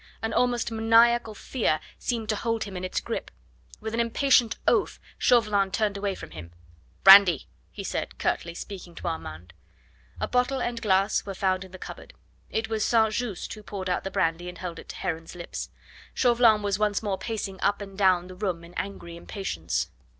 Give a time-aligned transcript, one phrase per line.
[0.23, 3.29] An almost maniacal fear seemed to hold him in its grip.
[3.79, 6.49] With an impatient oath Chauvelin turned away from him.
[7.03, 9.53] "Brandy!" he said curtly, speaking to Armand.
[10.19, 12.15] A bottle and glass were found in the cupboard.
[12.49, 13.13] It was St.
[13.13, 15.69] Just who poured out the brandy and held it to Heron's lips.
[16.15, 19.91] Chauvelin was once more pacing up and down the room in angry impatience.